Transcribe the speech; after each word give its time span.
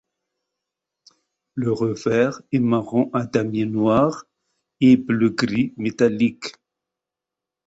Le 1.53 1.71
revers 1.71 2.41
est 2.51 2.57
marron 2.57 3.11
à 3.13 3.27
damiers 3.27 3.67
noirs 3.67 4.25
et 4.79 4.97
bleu 4.97 5.29
gris 5.29 5.75
métallique. 5.77 6.55